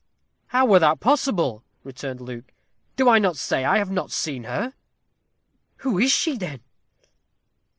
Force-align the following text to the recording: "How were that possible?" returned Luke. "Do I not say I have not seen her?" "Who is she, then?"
"How 0.47 0.65
were 0.65 0.79
that 0.79 0.99
possible?" 0.99 1.61
returned 1.83 2.21
Luke. 2.21 2.53
"Do 2.95 3.07
I 3.07 3.19
not 3.19 3.37
say 3.37 3.63
I 3.65 3.77
have 3.77 3.91
not 3.91 4.09
seen 4.11 4.45
her?" 4.45 4.73
"Who 5.85 5.99
is 5.99 6.11
she, 6.11 6.35
then?" 6.37 6.61